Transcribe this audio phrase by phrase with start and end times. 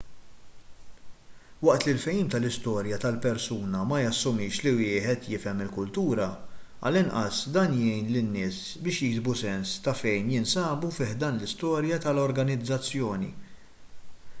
[1.65, 8.59] waqt li l-fehim tal-istorja tal-persuna ma jassumix li wieħed jifhem il-kultura għall-inqas dan jgħin lin-nies
[8.87, 13.31] biex jiksbu sens ta' fejn jinsabu fi ħdan l-istorja tal-organizzazzjoni